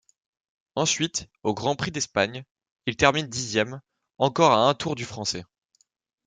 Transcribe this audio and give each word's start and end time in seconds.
Ensuite, 0.73 1.29
au 1.43 1.53
Grand 1.53 1.75
Prix 1.75 1.91
d'Espagne, 1.91 2.43
il 2.87 2.97
termine 2.97 3.27
dixième, 3.27 3.81
encore 4.17 4.51
à 4.51 4.67
un 4.67 4.73
tour 4.73 4.95
du 4.95 5.05
Français. 5.05 5.45